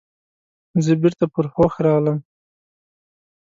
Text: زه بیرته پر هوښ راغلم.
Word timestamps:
زه 0.85 0.91
بیرته 1.01 1.25
پر 1.33 1.45
هوښ 1.53 1.73
راغلم. 1.85 2.17